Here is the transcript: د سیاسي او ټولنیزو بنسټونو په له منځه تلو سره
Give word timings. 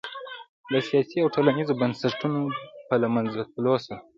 د 0.71 0.73
سیاسي 0.87 1.17
او 1.21 1.27
ټولنیزو 1.35 1.77
بنسټونو 1.81 2.41
په 2.87 2.95
له 3.01 3.07
منځه 3.15 3.41
تلو 3.53 3.75
سره 3.85 3.99